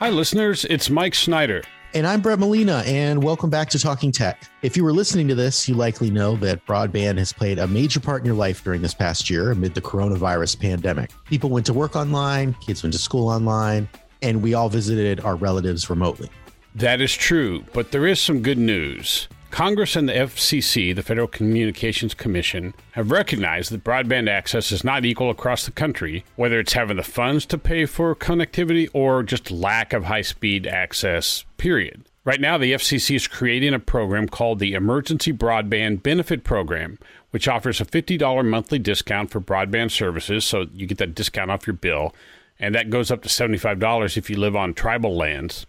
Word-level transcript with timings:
Hi, 0.00 0.08
listeners. 0.08 0.64
It's 0.64 0.88
Mike 0.88 1.14
Snyder. 1.14 1.62
And 1.92 2.06
I'm 2.06 2.22
Brett 2.22 2.38
Molina, 2.38 2.82
and 2.86 3.22
welcome 3.22 3.50
back 3.50 3.68
to 3.68 3.78
Talking 3.78 4.10
Tech. 4.10 4.44
If 4.62 4.74
you 4.74 4.82
were 4.82 4.94
listening 4.94 5.28
to 5.28 5.34
this, 5.34 5.68
you 5.68 5.74
likely 5.74 6.10
know 6.10 6.36
that 6.36 6.64
broadband 6.64 7.18
has 7.18 7.34
played 7.34 7.58
a 7.58 7.66
major 7.66 8.00
part 8.00 8.22
in 8.22 8.24
your 8.24 8.34
life 8.34 8.64
during 8.64 8.80
this 8.80 8.94
past 8.94 9.28
year 9.28 9.50
amid 9.50 9.74
the 9.74 9.82
coronavirus 9.82 10.58
pandemic. 10.58 11.10
People 11.26 11.50
went 11.50 11.66
to 11.66 11.74
work 11.74 11.96
online, 11.96 12.54
kids 12.62 12.82
went 12.82 12.94
to 12.94 12.98
school 12.98 13.28
online, 13.28 13.90
and 14.22 14.40
we 14.40 14.54
all 14.54 14.70
visited 14.70 15.20
our 15.20 15.36
relatives 15.36 15.90
remotely. 15.90 16.30
That 16.76 17.02
is 17.02 17.12
true, 17.12 17.62
but 17.74 17.92
there 17.92 18.06
is 18.06 18.18
some 18.18 18.40
good 18.40 18.56
news. 18.56 19.28
Congress 19.50 19.96
and 19.96 20.08
the 20.08 20.12
FCC, 20.12 20.94
the 20.94 21.02
Federal 21.02 21.26
Communications 21.26 22.14
Commission, 22.14 22.72
have 22.92 23.10
recognized 23.10 23.72
that 23.72 23.82
broadband 23.82 24.28
access 24.28 24.70
is 24.70 24.84
not 24.84 25.04
equal 25.04 25.28
across 25.28 25.64
the 25.64 25.72
country, 25.72 26.24
whether 26.36 26.60
it's 26.60 26.74
having 26.74 26.96
the 26.96 27.02
funds 27.02 27.44
to 27.46 27.58
pay 27.58 27.84
for 27.84 28.14
connectivity 28.14 28.88
or 28.92 29.22
just 29.24 29.50
lack 29.50 29.92
of 29.92 30.04
high 30.04 30.22
speed 30.22 30.66
access, 30.66 31.44
period. 31.56 32.04
Right 32.24 32.40
now, 32.40 32.58
the 32.58 32.72
FCC 32.72 33.16
is 33.16 33.26
creating 33.26 33.74
a 33.74 33.80
program 33.80 34.28
called 34.28 34.60
the 34.60 34.74
Emergency 34.74 35.32
Broadband 35.32 36.02
Benefit 36.02 36.44
Program, 36.44 36.98
which 37.30 37.48
offers 37.48 37.80
a 37.80 37.84
$50 37.84 38.44
monthly 38.48 38.78
discount 38.78 39.30
for 39.30 39.40
broadband 39.40 39.90
services, 39.90 40.44
so 40.44 40.66
you 40.72 40.86
get 40.86 40.98
that 40.98 41.14
discount 41.14 41.50
off 41.50 41.66
your 41.66 41.74
bill, 41.74 42.14
and 42.60 42.74
that 42.74 42.90
goes 42.90 43.10
up 43.10 43.22
to 43.22 43.28
$75 43.28 44.16
if 44.16 44.30
you 44.30 44.38
live 44.38 44.54
on 44.54 44.74
tribal 44.74 45.16
lands 45.16 45.66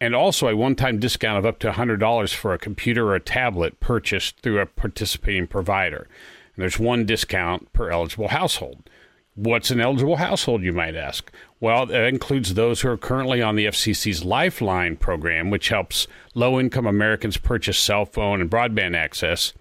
and 0.00 0.14
also 0.14 0.48
a 0.48 0.56
one 0.56 0.74
time 0.74 0.98
discount 0.98 1.38
of 1.38 1.46
up 1.46 1.58
to 1.60 1.70
$100 1.70 2.34
for 2.34 2.52
a 2.52 2.58
computer 2.58 3.08
or 3.08 3.14
a 3.14 3.20
tablet 3.20 3.80
purchased 3.80 4.40
through 4.40 4.60
a 4.60 4.66
participating 4.66 5.46
provider. 5.46 6.08
And 6.54 6.62
there's 6.62 6.78
one 6.78 7.04
discount 7.04 7.72
per 7.72 7.90
eligible 7.90 8.28
household. 8.28 8.88
What's 9.34 9.70
an 9.70 9.80
eligible 9.80 10.16
household, 10.16 10.62
you 10.62 10.72
might 10.72 10.96
ask? 10.96 11.30
Well, 11.60 11.86
that 11.86 12.08
includes 12.08 12.54
those 12.54 12.80
who 12.80 12.88
are 12.88 12.96
currently 12.96 13.40
on 13.40 13.54
the 13.54 13.66
FCC's 13.66 14.24
Lifeline 14.24 14.96
program, 14.96 15.50
which 15.50 15.68
helps 15.68 16.08
low 16.34 16.58
income 16.58 16.86
Americans 16.86 17.36
purchase 17.36 17.78
cell 17.78 18.04
phone 18.04 18.40
and 18.40 18.50
broadband 18.50 18.96
access 18.96 19.52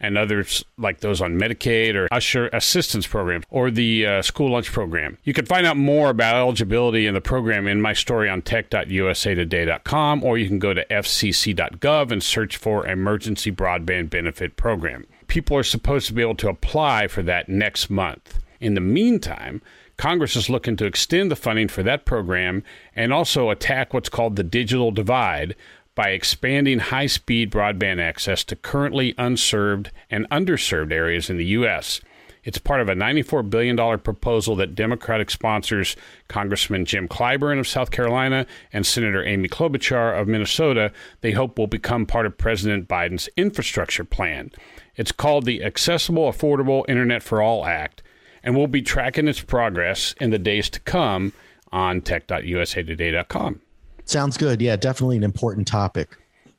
and 0.00 0.18
others 0.18 0.64
like 0.76 1.00
those 1.00 1.20
on 1.20 1.38
Medicaid 1.38 1.94
or 1.94 2.08
Usher 2.12 2.48
assistance 2.48 3.06
program 3.06 3.42
or 3.50 3.70
the 3.70 4.06
uh, 4.06 4.22
school 4.22 4.50
lunch 4.50 4.70
program. 4.70 5.18
You 5.24 5.32
can 5.32 5.46
find 5.46 5.66
out 5.66 5.76
more 5.76 6.10
about 6.10 6.36
eligibility 6.36 7.06
in 7.06 7.14
the 7.14 7.20
program 7.20 7.66
in 7.66 7.80
my 7.80 7.92
story 7.92 8.28
on 8.28 8.42
tech.usatoday.com 8.42 10.24
or 10.24 10.38
you 10.38 10.48
can 10.48 10.58
go 10.58 10.74
to 10.74 10.84
fcc.gov 10.86 12.10
and 12.10 12.22
search 12.22 12.56
for 12.56 12.86
emergency 12.86 13.50
broadband 13.50 14.10
benefit 14.10 14.56
program. 14.56 15.06
People 15.26 15.56
are 15.56 15.62
supposed 15.62 16.06
to 16.06 16.12
be 16.12 16.22
able 16.22 16.36
to 16.36 16.48
apply 16.48 17.08
for 17.08 17.22
that 17.22 17.48
next 17.48 17.90
month. 17.90 18.38
In 18.60 18.74
the 18.74 18.80
meantime, 18.80 19.60
Congress 19.96 20.36
is 20.36 20.50
looking 20.50 20.76
to 20.76 20.84
extend 20.84 21.30
the 21.30 21.36
funding 21.36 21.68
for 21.68 21.82
that 21.82 22.04
program 22.04 22.62
and 22.94 23.12
also 23.12 23.50
attack 23.50 23.94
what's 23.94 24.08
called 24.08 24.36
the 24.36 24.44
digital 24.44 24.90
divide 24.90 25.56
by 25.96 26.10
expanding 26.10 26.78
high 26.78 27.06
speed 27.06 27.50
broadband 27.50 28.00
access 28.00 28.44
to 28.44 28.54
currently 28.54 29.14
unserved 29.18 29.90
and 30.08 30.30
underserved 30.30 30.92
areas 30.92 31.28
in 31.28 31.38
the 31.38 31.46
U.S. 31.46 32.00
It's 32.44 32.58
part 32.58 32.80
of 32.80 32.88
a 32.88 32.94
$94 32.94 33.50
billion 33.50 33.98
proposal 33.98 34.54
that 34.56 34.76
Democratic 34.76 35.32
sponsors 35.32 35.96
Congressman 36.28 36.84
Jim 36.84 37.08
Clyburn 37.08 37.58
of 37.58 37.66
South 37.66 37.90
Carolina 37.90 38.46
and 38.72 38.86
Senator 38.86 39.24
Amy 39.24 39.48
Klobuchar 39.48 40.20
of 40.20 40.28
Minnesota, 40.28 40.92
they 41.22 41.32
hope 41.32 41.58
will 41.58 41.66
become 41.66 42.06
part 42.06 42.24
of 42.24 42.38
President 42.38 42.86
Biden's 42.86 43.28
infrastructure 43.36 44.04
plan. 44.04 44.52
It's 44.94 45.10
called 45.10 45.44
the 45.44 45.64
Accessible 45.64 46.30
Affordable 46.30 46.84
Internet 46.88 47.24
for 47.24 47.42
All 47.42 47.66
Act, 47.66 48.04
and 48.44 48.54
we'll 48.54 48.68
be 48.68 48.82
tracking 48.82 49.26
its 49.26 49.40
progress 49.40 50.14
in 50.20 50.30
the 50.30 50.38
days 50.38 50.70
to 50.70 50.80
come 50.80 51.32
on 51.72 52.00
tech.usatoday.com. 52.00 53.60
Sounds 54.06 54.36
good. 54.36 54.62
Yeah, 54.62 54.76
definitely 54.76 55.16
an 55.16 55.24
important 55.24 55.66
topic. 55.66 56.16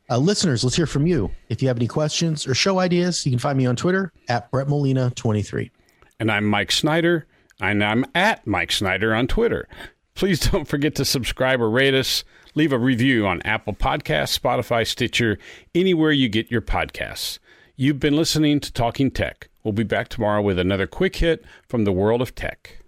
Uh, 0.10 0.18
listeners, 0.18 0.64
let's 0.64 0.76
hear 0.76 0.86
from 0.86 1.08
you. 1.08 1.32
If 1.50 1.62
you 1.62 1.70
have 1.70 1.78
any 1.78 1.88
questions 1.88 2.46
or 2.46 2.54
show 2.54 2.80
ideas, 2.80 3.26
you 3.26 3.32
can 3.32 3.40
find 3.40 3.58
me 3.58 3.66
on 3.66 3.76
Twitter 3.76 4.12
at 4.30 4.52
Brett 4.52 4.68
Molina23. 4.68 5.72
And 6.20 6.30
I'm 6.30 6.46
Mike 6.46 6.72
Snyder, 6.72 7.26
and 7.62 7.84
I'm 7.84 8.06
at 8.14 8.46
Mike 8.46 8.72
Snyder 8.72 9.16
on 9.16 9.28
Twitter. 9.28 9.68
Please 10.14 10.40
don't 10.52 10.68
forget 10.68 10.96
to 10.96 11.06
subscribe 11.06 11.62
or 11.62 11.70
rate 11.70 11.94
us. 11.94 12.26
Leave 12.54 12.74
a 12.74 12.78
review 12.78 13.26
on 13.26 13.42
Apple 13.44 13.74
Podcasts, 13.74 14.38
Spotify, 14.38 14.86
Stitcher, 14.86 15.38
anywhere 15.74 16.12
you 16.12 16.28
get 16.28 16.52
your 16.52 16.62
podcasts. 16.62 17.40
You've 17.78 18.00
been 18.00 18.16
listening 18.16 18.60
to 18.60 18.74
Talking 18.74 19.10
Tech. 19.10 19.50
We'll 19.64 19.74
be 19.74 19.84
back 19.84 20.10
tomorrow 20.10 20.42
with 20.42 20.60
another 20.60 20.88
quick 20.88 21.18
hit 21.18 21.46
from 21.68 21.86
the 21.86 21.92
world 21.94 22.22
of 22.22 22.36
tech. 22.36 22.80